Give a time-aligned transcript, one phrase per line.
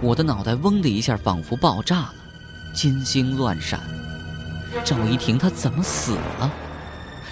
[0.00, 2.14] 我的脑袋嗡的一下，仿佛爆炸了，
[2.72, 3.80] 金星乱闪。
[4.84, 6.50] 赵一婷她怎么死了？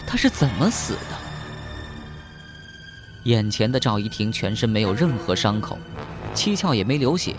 [0.06, 1.16] 她是怎么死的？
[3.24, 5.78] 眼前的赵一婷全身没有任何伤口，
[6.34, 7.36] 七窍也没流血，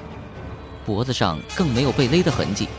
[0.85, 2.69] 脖子上更没有被勒的痕迹。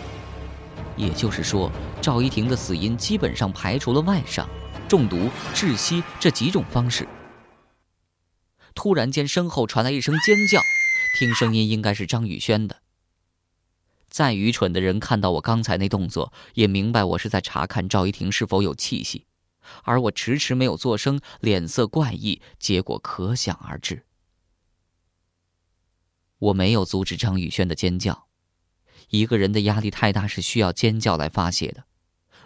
[0.96, 1.70] 也就是说，
[2.00, 4.48] 赵一婷的死因基本上排除了外伤、
[4.88, 7.06] 中毒、窒息这几种方式。
[8.78, 10.60] 突然间，身后传来一声尖叫。
[11.18, 12.80] 听声音应该是张宇轩的。
[14.08, 19.26] 再愚蠢的人看到我刚才那动作，也明白我是在查看赵一婷是否有气息，
[19.82, 24.04] 而我迟迟没有作声，脸色怪异，结果可想而知。
[26.38, 28.28] 我没有阻止张宇轩的尖叫，
[29.10, 31.82] 一个人的压力太大是需要尖叫来发泄的，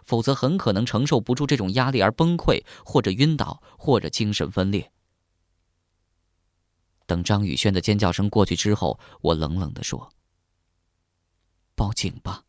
[0.03, 4.91] 否则很可能承受不住这种压力而崩溃，或者晕倒，或者精神分裂。
[7.07, 10.13] 等张宇轩的尖叫声过去之后，我冷冷的说
[11.75, 12.45] ：“报警吧。”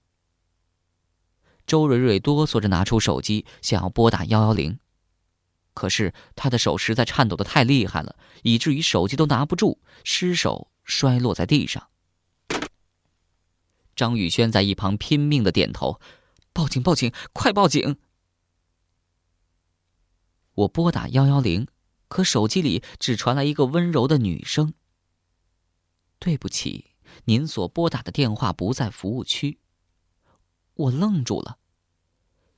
[1.65, 4.79] 周蕊蕊哆嗦着拿出手机，想要拨打幺幺零，
[5.73, 11.87] 可是她的手实在颤抖的太厉害了，以至于手机都拿不住，失手摔落在地上。
[13.95, 16.01] 张宇轩在一旁拼命的点头
[16.51, 17.97] ：“报警，报警，快报警！”
[20.55, 21.67] 我拨打幺幺零。
[22.13, 24.75] 可手机里只传来一个温柔的女声
[26.19, 26.91] ：“对不起，
[27.25, 29.57] 您所拨打的电话不在服务区。”
[30.75, 31.57] 我愣住了。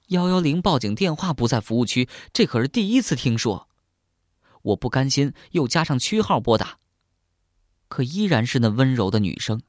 [0.07, 3.69] 幺幺零报警电话不在服务区，这可是第一次听说。
[4.61, 6.79] 我不甘心，又加上区号拨打，
[7.87, 9.61] 可依然是那温柔的女声。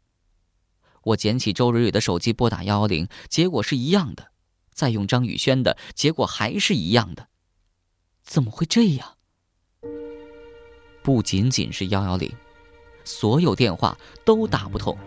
[1.04, 4.32] 我捡起周蕊蕊的手机拨打幺幺零，结果是一样的；
[4.72, 7.28] 再用张宇轩的，结果还是一样的。
[8.24, 9.15] 怎么会这样？
[11.06, 12.28] 不仅仅是幺幺零，
[13.04, 14.98] 所有电话都打不通。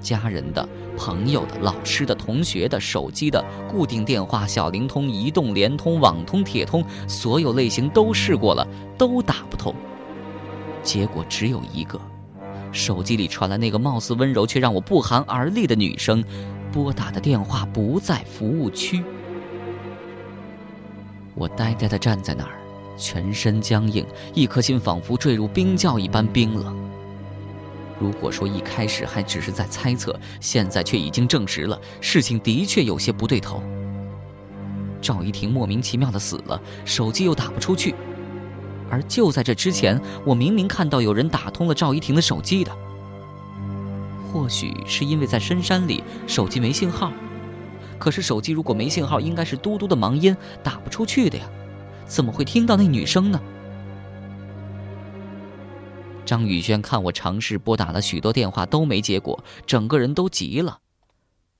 [0.00, 8.66] 家人的、朋友的、老师的、同学的、手机的、固定电话、小灵通、移动、联通、网通、铁通，所有类型都试过了，
[8.96, 9.74] 都打不通。
[10.82, 12.00] 结果只有一个，
[12.72, 16.24] 手机里传来那个貌似温柔却让我不寒而栗的女声
[16.72, 19.04] ：“拨打的电话不在服务区。”
[21.36, 22.57] 我呆呆的站在那儿。
[22.98, 24.04] 全身僵硬，
[24.34, 26.76] 一颗心仿佛坠入冰窖一般冰冷。
[27.98, 33.62] 如果说一开始还只是在猜测，现在却已经证实了，事情的确有些不对头。
[35.00, 37.94] 赵一婷莫名其妙的死了，手机又打不出去，
[38.90, 42.76] 而就在这之前，我明明看到有人打通了赵一婷的手机的。
[44.32, 47.12] 或许是因为在深山里，手机没信号。
[47.98, 51.44] 可是手机如果没信号，应该是嘟嘟的忙音，打不出去的呀。
[52.08, 53.40] 怎么会听到那女声呢？
[56.24, 60.80] 张宇轩看我尝试拨打了许多电话都没结果，整个人都急了。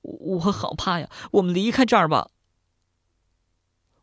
[0.03, 1.09] 我好怕呀！
[1.33, 2.31] 我们离开这儿吧。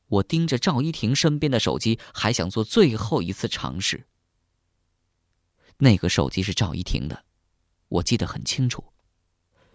[0.08, 4.06] 我盯着赵一婷身边的手机，还想做最后一次尝试。
[5.80, 7.26] 那个手机是赵一婷的，
[7.90, 8.84] 我记得很清楚。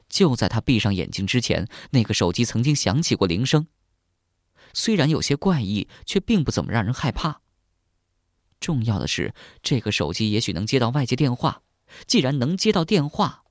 [0.09, 3.67] 就在她闭上眼睛之前，那个手机曾经响起过铃声。
[4.73, 7.41] 虽然有些怪异，却并不怎么让人害怕。
[8.61, 11.63] 重要的是，这个手机也许能接到外界电话。
[12.07, 13.43] 既然能接到电话，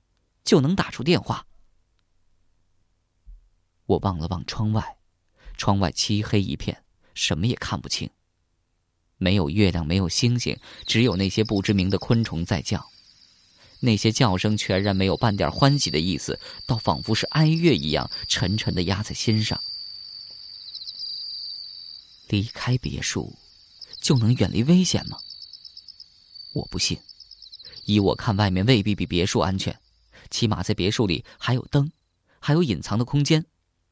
[0.46, 1.46] 就能打出电话。
[3.86, 4.98] 我望了望窗外，
[5.58, 8.10] 窗外漆黑一片，什么也看不清。
[9.18, 12.90] 没有月亮，没有星星，只有那些不知名的昆虫在叫。
[13.82, 19.60] 那些叫声全然没有半点欢喜的意思，倒仿佛是哀乐一样，沉沉的压在心上。
[22.30, 23.38] 离开别墅，
[24.02, 25.18] 就能远离危险吗？
[26.54, 27.00] 我不信。
[27.86, 29.80] 依我看，外面未必比别墅安全，
[30.30, 31.92] 起码在别墅里还有灯，
[32.40, 33.44] 还有隐藏的空间，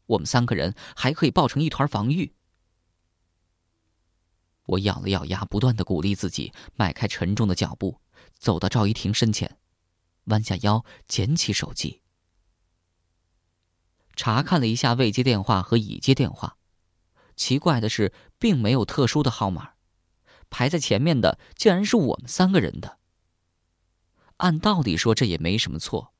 [0.05, 2.31] 我们三个人还可以抱成一团防御。
[4.67, 7.99] 我咬了咬牙，不断的鼓励自己，迈开沉重的脚步，
[8.37, 9.57] 走到赵一婷身前，
[10.25, 12.01] 弯下腰捡起手机，
[14.15, 16.57] 查看了一下未接电话和已接电话。
[17.37, 19.69] 奇怪的是，并没有特殊的号码，
[20.49, 22.97] 排在前面的竟然是我们三个人的。
[24.37, 26.13] 按道理说，这也没什么错。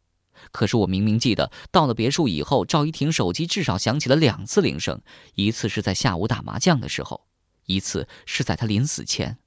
[0.51, 5.01] 可是我明明记得，到了别墅以后，赵一婷手机至少响起了两次铃声，
[5.33, 7.27] 一次是在下午打麻将的时候，
[7.65, 9.39] 一次是在她临死前。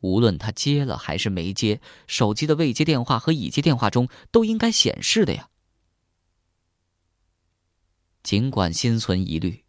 [0.00, 5.48] 无论他接了还是没接，手机的未接电话和已接电话中都应该显示的呀。
[8.22, 9.64] 尽管心存疑虑。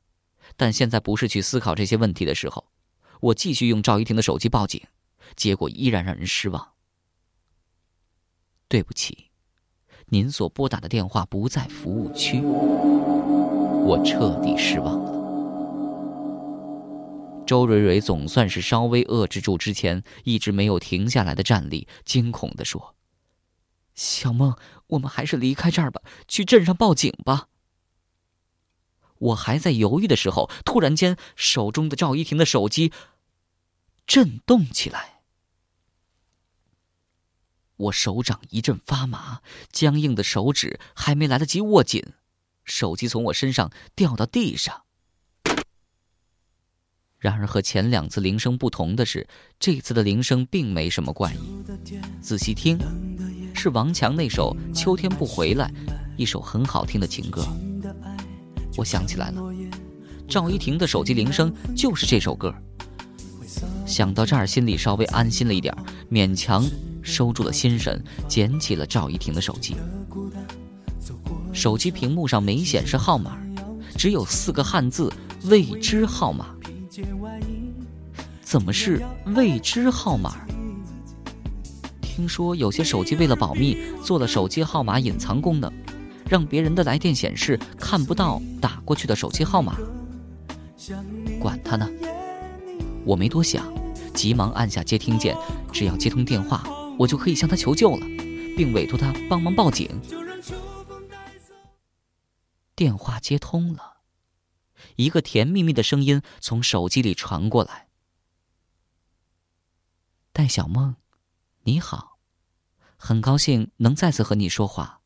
[0.60, 2.66] 但现在不是去思考这些问题的时候，
[3.22, 4.82] 我继续用赵一婷的手机报警，
[5.38, 6.74] 结果依然让人失望。
[8.68, 9.30] 对不起，
[10.08, 12.42] 您所拨打的电话不在服务区。
[12.42, 15.18] 我彻底失望了。
[17.48, 22.96] 周蕊蕊总算是稍微遏制住之前一直没有停下来的战栗，惊恐地说
[23.96, 24.54] ：“小梦，
[24.88, 27.48] 我们还是离开这儿吧，去镇上报警吧。”
[29.20, 32.92] 我还在犹豫的时候，突然间，手中的赵一婷的手机
[34.08, 35.22] 震动起来，
[37.76, 42.04] 我手掌一阵发麻，僵硬的手指还没来得及握紧，
[42.64, 44.84] 手机从我身上掉到地上。
[47.18, 49.28] 然而和前两次铃声不同的是，
[49.60, 52.22] 这次的铃声并没什么怪异。
[52.22, 52.80] 仔细听，
[53.54, 55.70] 是王强那首《秋天不回来》，
[56.16, 57.46] 一首很好听的情歌。
[58.80, 59.44] 我想起来了，
[60.26, 62.54] 赵一婷的手机铃声就是这首歌。
[63.86, 65.76] 想到这儿，心里稍微安心了一点，
[66.10, 66.66] 勉强
[67.02, 69.76] 收住了心神，捡起了赵一婷的手机。
[71.52, 73.38] 手机屏幕上没显示号码，
[73.98, 75.12] 只有四个汉字
[75.52, 76.46] “未知号码”。
[78.42, 79.04] 怎么是
[79.36, 80.38] 未知号码？
[82.02, 85.70] 听说有些手机为了保密，做了手机号码隐藏功能，
[86.30, 89.76] 让别人的来电显示看不到打过去的手机号码。
[91.42, 91.90] 管他呢，
[93.04, 93.66] 我没多想，
[94.14, 95.36] 急忙按下接听键。
[95.74, 96.64] 只要接通电话，
[96.98, 98.06] 我就可以向他求救了，
[98.56, 99.90] 并委托他帮忙报警。
[102.76, 103.98] 电话接通了，
[104.96, 107.88] 一个甜蜜蜜的声音从手机里传过来。
[110.32, 110.96] 戴小梦，
[111.64, 112.20] 你好，
[112.96, 114.99] 很高兴能再次和你说话。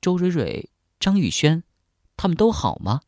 [0.00, 0.70] 周蕊蕊、
[1.00, 1.62] 张宇轩，
[2.16, 3.00] 他们都好吗？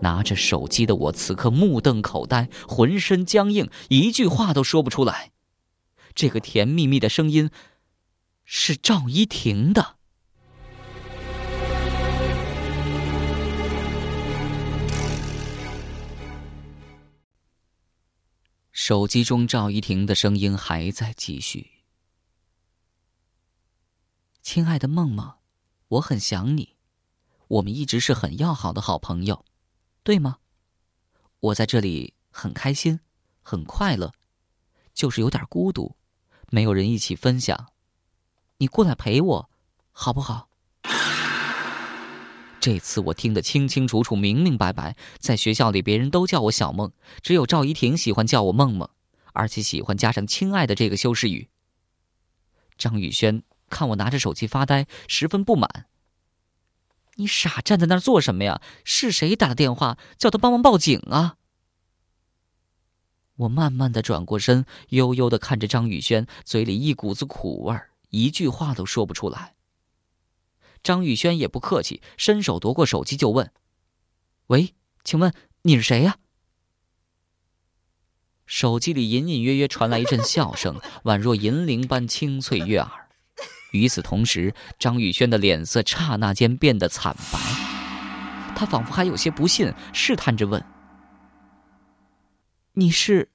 [0.00, 5.32] 拿着手机的我此刻目瞪口呆，浑身僵硬，一句话都说不出来。
[6.14, 7.50] 这个甜蜜蜜的声音，
[8.44, 9.96] 是赵一婷的。
[18.70, 21.70] 手机中赵一婷的声音还在继续
[24.44, 25.36] ：“亲爱的梦梦，
[25.88, 26.76] 我很想你，
[27.48, 29.42] 我们一直是很要好的好朋友，
[30.02, 30.36] 对吗？
[31.40, 33.00] 我在这里很开心，
[33.40, 34.12] 很快乐，
[34.92, 35.96] 就是有点孤独，
[36.50, 37.68] 没有人一起分享，
[38.58, 39.50] 你过来陪我，
[39.92, 40.50] 好不好？”
[42.60, 44.94] 这次我听得清清楚楚、明明白白。
[45.18, 46.92] 在学校里，别人都叫我小梦，
[47.22, 48.90] 只有赵怡婷喜欢叫我梦梦，
[49.32, 51.48] 而且喜欢加上“亲爱的”这个修饰语。
[52.76, 53.42] 张宇轩
[53.74, 55.86] 看我拿着手机发呆，十分不满
[57.18, 58.62] ：“你傻站在那儿做什么呀？
[58.84, 61.38] 是谁打的电话叫他帮忙报警啊？”
[63.34, 69.56] 我慢慢的转过身，悠悠的看着张宇轩，嘴里一股子苦味儿，一句话都说不出来。
[70.84, 73.50] 张宇轩也不客气，伸手夺过手机就问
[74.46, 76.18] ：“喂，请问你是谁呀？”
[78.46, 83.03] 手机里隐隐约约传来一阵笑声，宛若银铃般清脆悦耳。
[83.74, 87.38] 与此同时，张宇轩的脸色刹那间变得惨白，
[88.54, 90.64] 他仿佛还有些不信，试探着问
[92.74, 93.28] ：“你是？”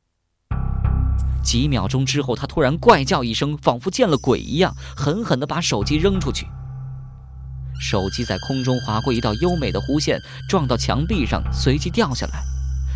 [1.43, 6.47] 几秒钟之后，他突然怪叫一声，仿佛见了鬼一样，狠狠的把手机扔出去。
[7.81, 12.41] 手机在空中划过一道优美的弧线，撞到墙壁上，随即掉下来。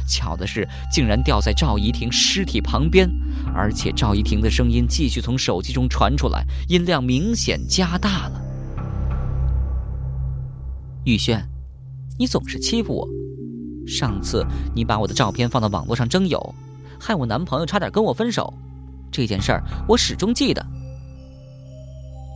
[0.07, 3.10] 巧的是，竟然掉在赵怡婷尸体旁边，
[3.53, 8.41] 而且赵怡婷的声音继续从手机中传出来，音量明显加大了。
[11.05, 11.43] 玉轩，
[12.17, 13.07] 你总是欺负我。
[13.86, 16.55] 上次你把我的照片放到网络上征友，
[17.00, 18.53] 害我男朋友差点跟我分手，
[19.12, 20.65] 这件事儿我始终记得。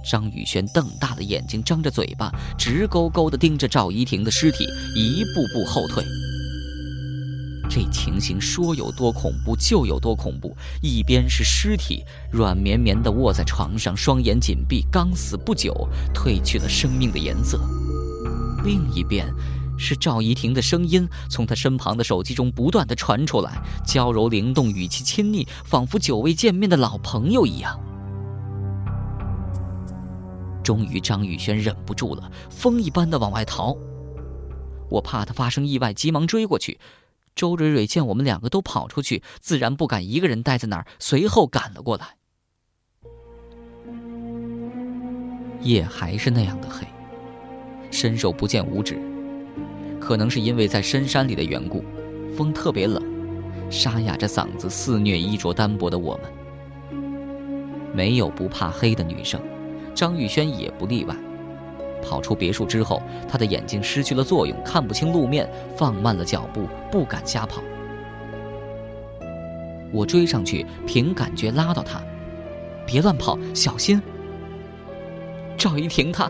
[0.10, 6.04] 张宇轩瞪大了眼睛，张着嘴巴，直勾勾地盯着赵怡婷的尸体，一步步后退。
[7.70, 17.60] 这情形说有多恐怖就有多恐怖：一边是尸体软绵绵地卧在床上，双眼紧闭，刚死不久，褪去了生命的颜色；
[18.64, 19.28] 另一边
[19.78, 27.80] 是赵怡婷的声音从他身旁的手机中不断地传出来，娇柔灵动，语气亲昵，仿佛久未见面的老朋友一样。
[30.64, 33.76] 终于，张宇轩忍不住了，风一般的往外逃。
[34.90, 36.80] 我怕他发生意外，急忙追过去。
[37.38, 42.16] 周蕊蕊见我们两个都跑出去，自然不敢一个人待在那儿，随后赶了过来。
[45.62, 46.88] 夜还是那样的黑，
[47.92, 49.00] 伸手不见五指。
[50.00, 51.84] 可能是因为在深山里的缘故，
[52.36, 53.04] 风特别冷，
[53.70, 56.34] 沙哑着嗓子肆虐衣着单薄的我们。
[57.94, 59.40] 没有不怕黑的女生，
[59.94, 61.16] 张玉轩也不例外。
[62.02, 67.62] 跑出别墅之后，他的眼睛失去了作用，看不清路面，放慢了脚步，不敢瞎跑。
[69.92, 72.02] 我追上去，凭感觉拉到他，
[72.86, 74.02] 别乱跑，小心。
[75.58, 76.30] 赵一婷，她。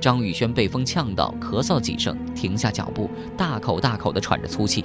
[0.00, 4.84] 张宇轩被风呛到，咳嗽几声，停下脚步，大口大口的喘着粗气。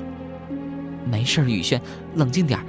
[1.09, 1.81] 没事，宇轩，
[2.15, 2.59] 冷静点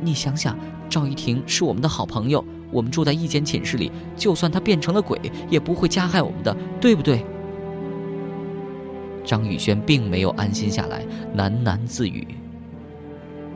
[0.00, 7.24] 你想想，赵一婷是我们的好朋友，我们住在一间寝室里，就算他变成了鬼，也不会加害我们的，对不对？
[9.24, 11.04] 张宇轩并没有安心下来，
[11.36, 12.26] 喃喃自语：“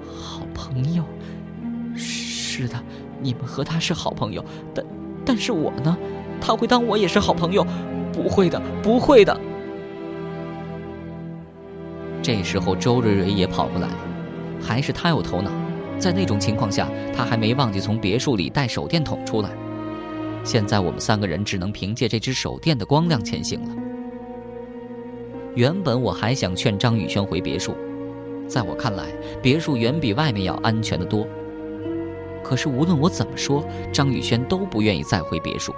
[0.04, 1.04] 好朋友，
[1.94, 2.82] 是的，
[3.20, 4.84] 你们和他是好朋友，但，
[5.24, 5.96] 但是我呢？
[6.40, 7.64] 他会当我也是好朋友？”
[8.12, 9.40] 不会的，不会的。
[12.20, 13.94] 这时候，周蕊蕊也跑过来了，
[14.60, 15.50] 还是他有头脑。
[16.00, 19.50] 在那种情况下，他还没忘记从别墅里带手电筒出来。
[20.42, 23.76] 现在我们三个人只能凭借这只手电的光亮前行了。
[25.54, 27.74] 原本我还想劝张宇轩回别墅，
[28.48, 29.04] 在我看来，
[29.42, 31.26] 别墅远比外面要安全的多。
[32.42, 35.74] 可是无论我怎么说，张宇轩都不愿意再回别墅。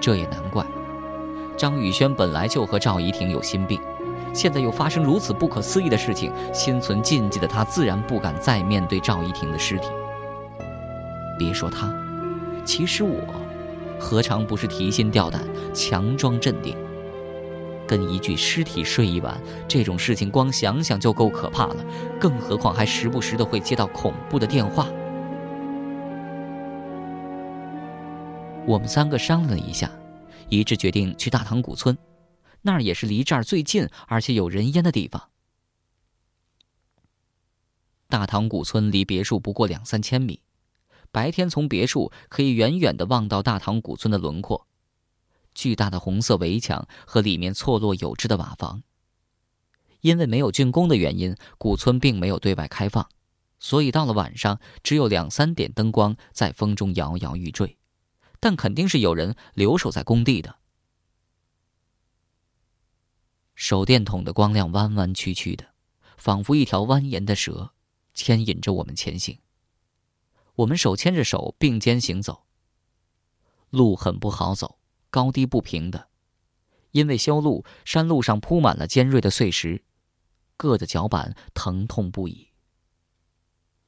[0.00, 0.64] 这也难怪，
[1.56, 3.80] 张宇轩本来就和赵怡婷有心病，
[4.38, 9.88] 现在又发生如此不可思议的事情，心存禁忌的他自然不敢再面对赵一婷的尸体。
[11.36, 11.92] 别说他，
[12.64, 13.18] 其实我，
[13.98, 15.42] 何尝不是提心吊胆、
[15.74, 16.76] 强装镇定？
[17.84, 21.84] 跟一具尸体睡一晚，这种事情光想想就够可怕了，
[22.20, 24.86] 更何况还时不时的会接到恐怖的电话。
[28.64, 29.90] 我们三个商量了一下，
[30.48, 31.98] 一致决定去大唐古村，
[32.62, 35.30] 那儿也是离这儿最近而且有人烟的地方。
[38.08, 40.40] 大唐古村离别墅不过两三千米，
[41.10, 44.66] 白天从别墅可以远远的望到大唐古村的轮廓，
[45.54, 48.82] 巨大的红色围墙和里面错落有致的瓦房。
[50.00, 53.08] 因为没有竣工的原因，古村并没有对外开放，
[53.58, 57.76] 所以到了晚上，只有两三点灯光在风中摇摇欲坠。
[58.40, 60.56] 但肯定是有人留守在工地的。
[63.58, 65.74] 手电筒的光亮弯弯曲曲的，
[66.16, 67.72] 仿佛一条蜿蜒的蛇，
[68.14, 69.40] 牵引着我们前行。
[70.54, 72.46] 我们手牵着手并肩行走。
[73.70, 74.78] 路很不好走，
[75.10, 76.08] 高低不平的，
[76.92, 79.82] 因为修路，山路上铺满了尖锐的碎石，
[80.56, 82.50] 硌得脚板疼痛不已。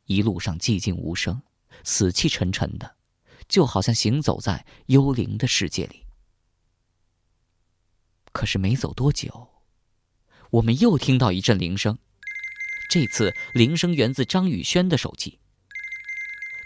[0.07, 1.43] 一路上寂静无声，
[1.85, 2.97] 死气沉沉的。
[3.47, 6.07] 就好像行走在幽灵的世界里。
[8.33, 9.50] 可是没走多久，
[10.51, 11.97] 我们又听到一阵铃声，
[12.89, 15.39] 这次铃声源自张宇轩的手机。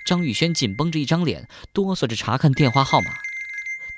[0.07, 3.11] 张宇轩紧绷着一张脸，哆嗦着查看电话号码。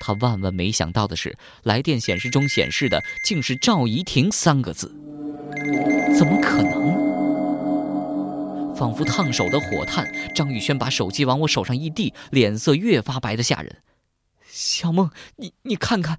[0.01, 4.89] 他万万没想到的是，来电显示中显示的竟是赵怡婷三个字。
[6.19, 7.07] 怎么可能？
[8.75, 13.83] 仿佛烫手的火炭，张宇轩把手机往我手上一递，脸色越发白的吓人。
[14.49, 16.19] 小梦，你你看看，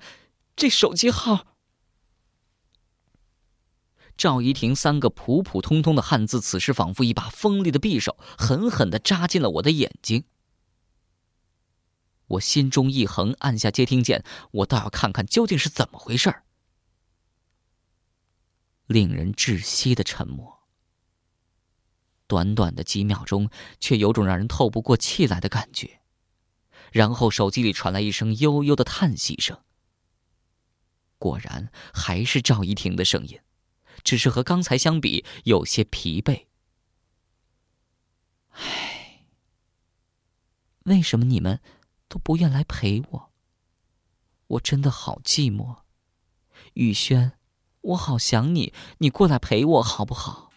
[0.56, 1.57] 这手机号。
[4.18, 10.24] 赵怡婷三个普普通通的汉字，此时仿佛一把锋利的匕首，狠狠的扎进了我的眼睛。
[12.28, 16.44] 我心中一横，按下接听键，我倒要看看究竟是怎么回事儿。
[18.88, 20.58] 令人窒息的沉默。
[22.26, 26.02] 短短的几秒钟，却有种让人透不过气来的感觉。
[26.92, 29.62] 然后手机里传来一声悠悠的叹息声。
[31.18, 33.40] 果然还是赵怡婷的声音，
[34.04, 36.46] 只是和刚才相比有些疲惫。
[38.52, 39.26] 唉，
[40.86, 41.60] 为什么你们
[42.08, 43.32] 都不愿来陪我？
[44.48, 45.78] 我真的好寂寞。
[46.74, 47.34] 雨轩，
[47.82, 50.52] 我好想你，你过来陪我好不好？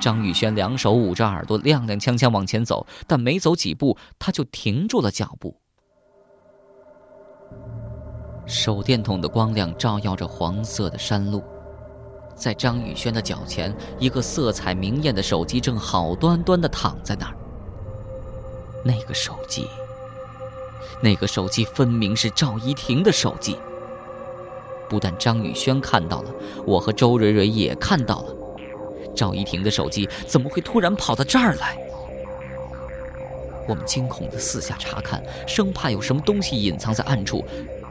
[0.00, 5.60] 张宇轩两手捂着耳朵，踉踉跄跄往前走，但没走几步，他就停住了脚步。
[8.44, 11.44] 手电筒的光亮照耀着黄色的山路，
[12.34, 17.34] 在张宇轩的脚前，一个色彩明艳的手机正好端端的躺在那儿。
[18.84, 19.68] 那个手机，
[21.00, 23.56] 那个手机分明是赵一婷的手机。
[24.88, 26.30] 不但张宇轩看到了，
[26.66, 28.34] 我和周蕊蕊也看到了。
[29.14, 31.78] 赵一婷的手机怎么会突然跑到这儿来？
[33.68, 37.44] 我们惊恐的四下查看，生怕有什么东西隐藏在暗处，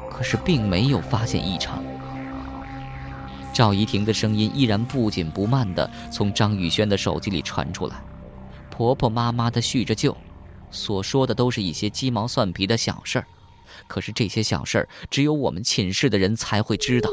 [0.09, 1.81] 可是并没有发现异常。
[3.53, 8.01] 赵怡婷的声音依然不紧不慢地从张宇轩的手机里传出来，
[8.69, 10.15] 婆婆妈妈的叙着旧，
[10.71, 13.25] 所说的都是一些鸡毛蒜皮的小事儿。
[13.87, 17.09] 可是这些小事儿，只有我们寝室的人才会知道。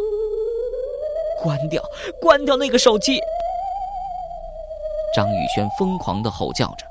[1.42, 1.82] 关掉，
[2.20, 3.20] 关掉那个手机！
[5.14, 6.86] 张宇轩疯狂的吼叫着。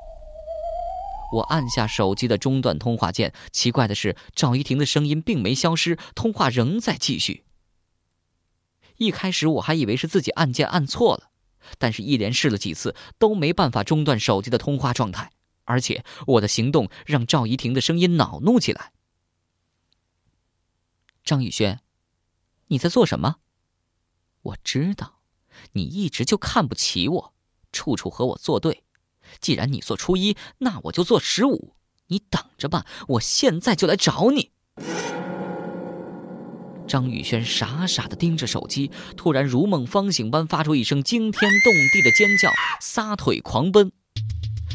[1.32, 7.44] 我按下手机的中断通话键，奇怪的是，赵一婷的声音并没消失，通话仍在继续。
[8.98, 11.30] 一开始我还以为是自己按键按错了，
[11.78, 15.32] 但是一连试了几次都没办法中断手机的通话状态，
[15.64, 18.92] 而且我的行动让赵怡婷的声音恼怒起来。
[21.24, 21.80] 张宇轩，
[22.68, 23.36] 你在做什么？
[24.42, 25.20] 我知道，
[25.72, 27.34] 你一直就看不起我，
[27.72, 28.84] 处处和我作对。
[29.40, 31.74] 既然你做初一，那我就做十五。
[32.06, 34.52] 你等着吧，我现在就来找你。
[36.88, 43.92] 张宇轩傻傻的盯着手机，突然如梦方醒般发出一声惊天动地的尖叫，撒腿狂奔。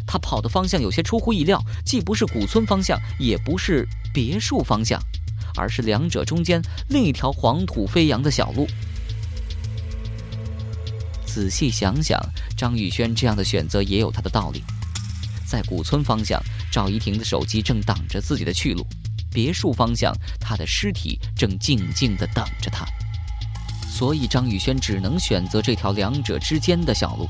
[0.05, 5.01] 他跑的方向有些出乎意料，既不是古村方向，也不是别墅方向，
[5.57, 8.67] 而是两者中间另一条黄土飞扬的小路。
[11.25, 12.19] 仔细想想，
[12.55, 14.61] 张宇轩这样的选择也有他的道理。
[15.47, 16.39] 在古村方向，
[16.71, 18.83] 赵一婷的手机正挡着自己的去路；
[19.33, 22.85] 别墅方向，他的尸体正静静地等着他。
[23.89, 27.27] 所以，张宇轩只能选择这条两者之间的小路。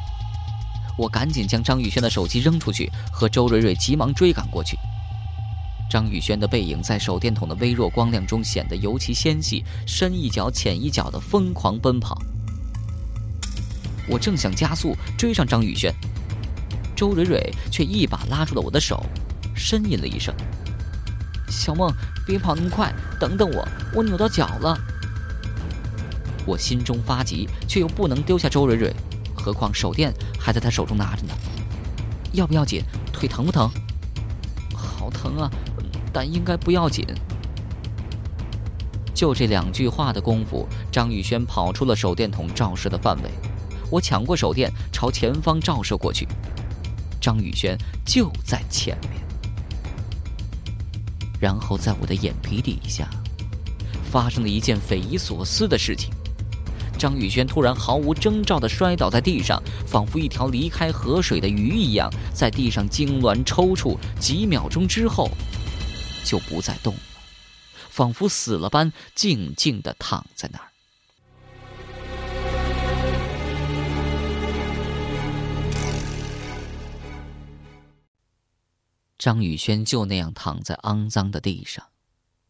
[0.98, 4.78] 我赶紧将张宇轩的手机扔出去，和周蕊蕊急忙追赶过去。
[5.90, 12.20] 张宇轩的背影在手电筒的微弱光亮中显得尤其纤细，深一脚浅一脚的疯狂奔跑。
[14.08, 15.94] 我正想加速追上张宇轩，
[16.96, 19.06] 周蕊蕊却一把拉住了我的手，
[19.56, 20.34] 呻吟了一声
[21.54, 21.92] ：“小梦，
[22.26, 24.78] 别跑那么快，等等我，我扭到脚了。”
[26.46, 28.94] 我心中发急，却又不能丢下周蕊蕊，
[29.34, 31.34] 何况手电还在她手中拿着呢。
[32.34, 32.84] 要不要紧？
[33.14, 33.70] 腿疼不疼？
[34.76, 35.50] 好疼啊，
[36.12, 37.06] 但应该不要紧。
[39.14, 43.30] 就这两句话的功夫，张宇轩跑出了手电筒照射的范围。
[43.90, 46.28] 我抢过手电，朝前方照射过去。
[47.22, 49.33] 张宇轩就在前面。
[51.44, 53.06] 然后，在我的眼皮底下，
[54.10, 56.10] 发生了一件匪夷所思的事情：
[56.98, 63.98] 张宇轩突然毫无征兆地摔倒在地上，仿佛一条离开河水的鱼一样，在地上痉挛抽搐。
[64.22, 65.30] 几秒钟之后，
[66.24, 67.02] 就不再动了，
[67.90, 70.73] 仿佛死了般静静地躺在那儿。
[79.24, 81.88] 张宇轩就那样躺在肮脏的地上，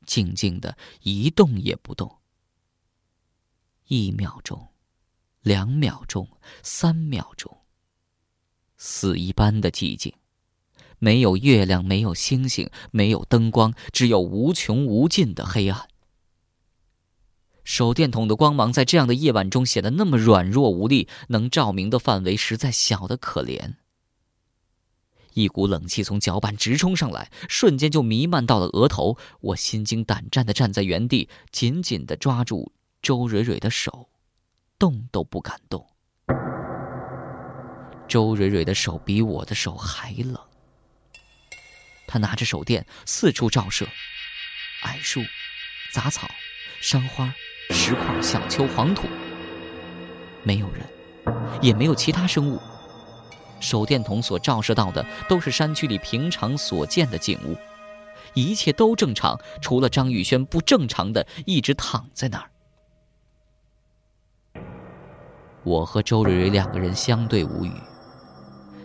[0.07, 2.17] 静静的一动也不动。
[3.86, 4.69] 一秒钟，
[5.43, 6.27] 两秒钟，
[6.63, 7.59] 三秒钟，
[8.75, 10.15] 死一般的寂静，
[10.97, 15.88] 没有月亮，没有星星，没有灯光，只有无穷无尽的黑暗。
[17.63, 23.75] 手电筒的光芒在这样的夜晚中显得那么软弱无力，能照明的范围实在小得可怜。
[25.34, 29.17] 一股冷气从脚板直冲上来，瞬间就弥漫到了额头。
[29.41, 34.10] 我心惊胆战地站在原地，紧紧地抓住周蕊蕊的手，
[34.78, 35.86] 动都不敢动。
[38.08, 40.38] 周蕊蕊的手比我的手还冷。
[42.06, 43.88] 她拿着手电四处照射，
[44.84, 45.22] 矮树、
[45.93, 46.30] 杂草、
[46.82, 47.34] 山花、
[47.72, 49.08] 石块、小丘、黄土，
[50.43, 50.86] 没有人，
[51.62, 52.62] 也没有其他生物。
[53.63, 57.56] 手电筒所照射到的都是山区里平常所见的景物，
[58.34, 62.49] 一切都正常，除了张宇轩不正常的一直躺在那儿。
[65.63, 67.71] 我和周蕊蕊两个人相对无语，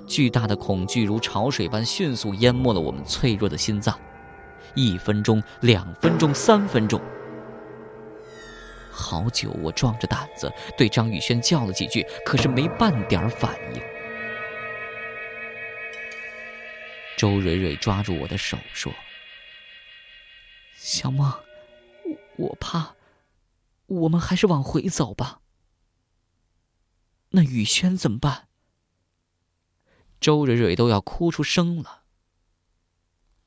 [0.07, 3.99] 巨大的恐惧如潮水般迅速淹没了我们脆弱的心脏。
[4.77, 7.01] 一分钟，两分钟，三分钟，
[8.93, 13.83] 好久，我壮着胆子对张宇轩叫了几句，可是没半点反应。
[17.19, 18.95] 周蕊蕊抓住我的手说
[20.79, 21.29] ：“小梦，
[22.37, 22.95] 我我怕，
[23.87, 25.41] 我们还是往回走吧。
[27.31, 28.47] 那雨轩怎么办？”
[30.21, 32.05] 周蕊蕊都要哭出声了。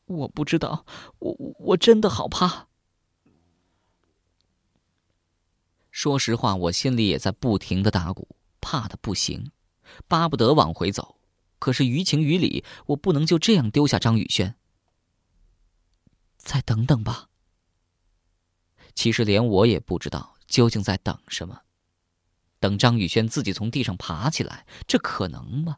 [0.04, 0.86] 我不知道，
[1.20, 2.68] 我我真的好怕。
[5.92, 9.54] 说实话，我心里也在不停的打鼓，怕的不行，
[10.10, 11.21] 巴不得往回走。
[11.62, 14.56] 可是于情于理，我不能就这样丢下张宇轩。
[16.38, 17.30] 再等等吧。
[18.96, 21.62] 其实连我也不知道究竟在等什么，
[22.60, 25.78] 等张宇轩自己从地上爬起来，这可能吗？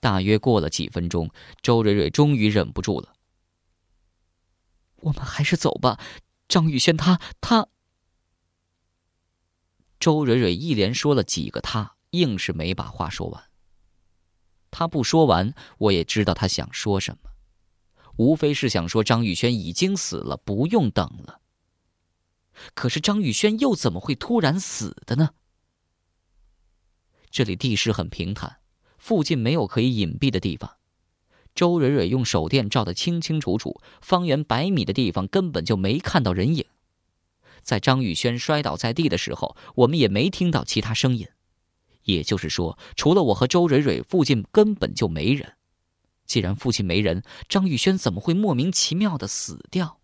[0.00, 1.30] 大约过了几分钟，
[1.62, 3.14] 周蕊蕊终于忍不住了
[5.00, 5.98] ：“我们还是走吧，
[6.46, 7.68] 张宇轩他他。”
[9.98, 13.49] 周蕊蕊一连说了几个“他”，硬是没把话说完。
[14.70, 17.30] 他不说完，我也知道他想说什么，
[18.16, 21.40] 无非是想说张宇轩已经死了，不用等了。
[22.74, 25.30] 可是张宇轩又怎么会突然死的呢？
[27.30, 28.60] 这里地势很平坦，
[28.98, 30.76] 附近没有可以隐蔽的地方。
[31.54, 36.64] 周蕊蕊用手电照得清清楚楚，方圆百米的地方根本就没看到人影。
[37.62, 41.28] 在张宇轩摔倒在地的时候，我们也没听到其他声音。
[42.12, 45.56] 也就是说，除了我和周蕊蕊，附近根本就没人。
[46.26, 50.00] 既然附近没人，张玉轩怎么会莫名其妙的死掉？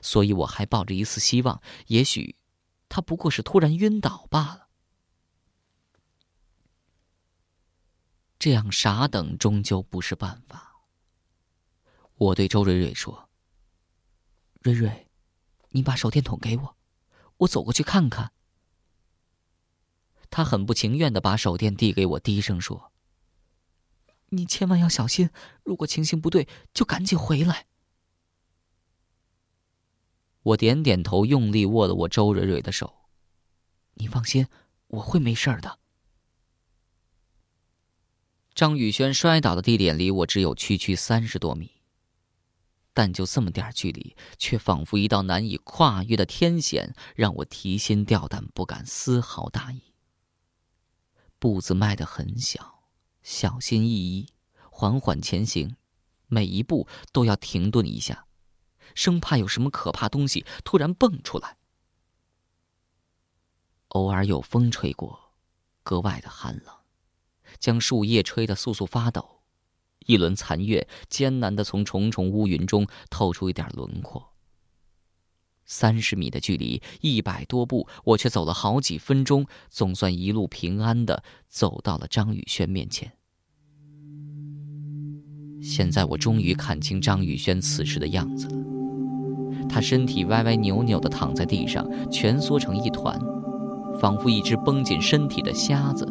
[0.00, 2.36] 所以我还抱着一丝希望，也许
[2.88, 4.68] 他不过是突然晕倒罢了。
[8.38, 10.72] 这样傻等终究不是办法。
[12.14, 13.28] 我对周蕊蕊说
[14.62, 15.08] ：“蕊蕊，
[15.70, 16.76] 你把手电筒给我，
[17.38, 18.30] 我走过去看看。”
[20.30, 22.92] 他很不情愿的把手电递给我，低声说
[24.30, 25.30] ：“你千万要小心，
[25.64, 27.66] 如果情形不对，就赶紧回来。”
[30.42, 32.94] 我点点头，用力握了握周蕊蕊的手。
[33.94, 34.46] “你放心，
[34.86, 35.78] 我会没事的。”
[38.54, 41.80] 张宇轩摔倒的地点离我只有区区三十多米，
[42.92, 49.82] 但就这么点距离，却仿佛一道难以跨越的天险，让我提心吊胆，不敢丝毫大意。
[51.38, 52.84] 步子迈得很小，
[53.22, 54.28] 小心翼翼，
[54.70, 55.76] 缓缓前行，
[56.26, 58.26] 每一步都要停顿一下，
[58.94, 61.56] 生怕有什么可怕东西突然蹦出来。
[63.88, 65.32] 偶尔有风吹过，
[65.82, 66.74] 格外的寒冷，
[67.58, 69.42] 将树叶吹得簌簌发抖。
[70.00, 74.27] 一轮残月艰难的从重重乌云中透出一点轮廓。
[75.68, 83.12] 三十米的距离，一百多步，我却走了好几分钟，总算一路平安的走到了张宇轩面前。
[85.60, 93.20] 现在我终于看清张宇轩此时的样子了，他身体歪歪扭扭的躺在地上，蜷缩成一团，
[94.00, 96.10] 仿佛一只绷紧身体的瞎子。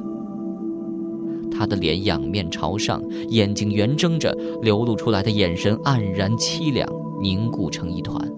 [1.49, 6.87] 他的脸仰面朝上，眼睛圆睁着，流露出来的眼神黯然凄凉，
[7.19, 8.36] 凝固成一团。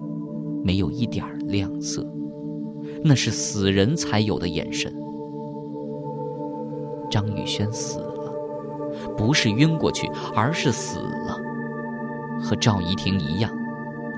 [0.70, 2.06] 没有一点亮色，
[3.02, 4.94] 那是死人才有的眼神。
[7.10, 8.32] 张宇轩死了，
[9.16, 11.36] 不是晕过去，而是死了。
[12.40, 13.50] 和赵怡婷一样，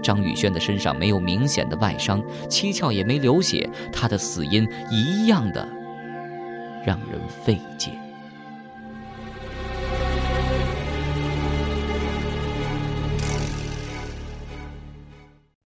[0.02, 5.66] 张宇轩的身上没有明显的外伤，七窍也没流血，他的死因一样的
[6.86, 7.92] 让人费解。